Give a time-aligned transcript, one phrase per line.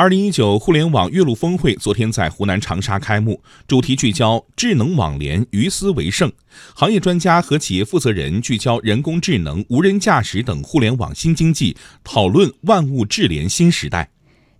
[0.00, 6.32] 二零一九互联网岳麓峰会昨天在湖南长沙开幕，主题聚焦智能网联，于斯为盛。
[6.74, 14.08] 行业专家和企业负责人聚焦人工智能、无人驾驶等互联网新经济，讨论万物智联新时代。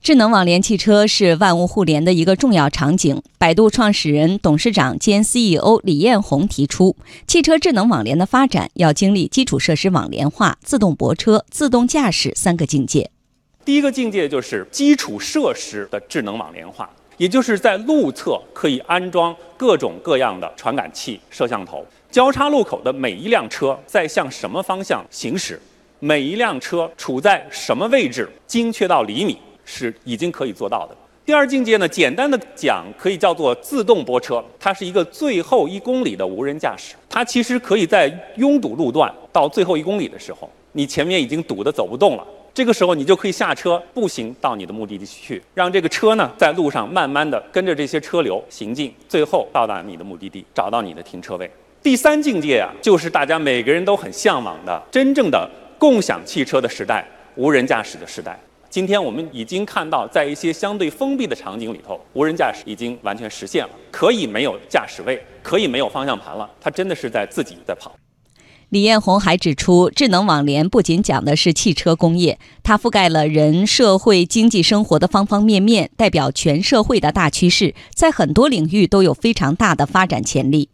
[0.02, 3.22] 智能网联汽车是万物互联的一个重要场景。
[3.38, 13.10] 百度创始人、董事长兼 CEO 李彦宏提出，汽车智能网联的发展要经历基础设施网联化、自动泊车、自动驾驶三个境界。
[13.70, 21.86] 第一个境界就是基础设施的智能网联化，也就是在路侧可以安装各种各样的传感器、摄像头。
[22.10, 25.56] 交叉路口的每一辆车在向什么方向行驶，
[26.00, 30.96] 每一辆车处在什么位置，精确到厘米，是已经可以做到的。
[31.24, 36.96] 第二境界呢，简单的讲，可以叫做自动泊车，它是一个最后一公里的无人驾驶。
[37.08, 42.26] 它其实可以在拥堵路段到最后一公里的时候，你前面已经堵得走不动了。
[42.52, 51.50] 这个时候，你就可以下车步行到你的目的地去，让这个车呢在路上慢慢的跟着这些车流行进，最后到达你的目的地，找到你的停车位。
[51.82, 55.48] 第三境界啊，就是大家每个人都很向往的真正的
[55.78, 58.38] 共享汽车的时代，无人驾驶的时代。
[58.68, 67.92] 今天我们已经看到，在一些相对封闭的场景里头，无人驾驶已经完全实现了，可以没有驾驶位，可以没有方向盘了，它真的是在自己在跑。
[68.70, 80.68] 李彦宏还指出，智能网联不仅讲的是汽车工业，它覆盖了人、社会、经济生活的方方面面，代表全社会的大趋势，在很多领域都有非常大的发展潜力。